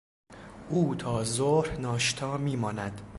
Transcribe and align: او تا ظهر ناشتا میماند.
او 0.69 0.95
تا 0.95 1.23
ظهر 1.23 1.77
ناشتا 1.77 2.37
میماند. 2.37 3.01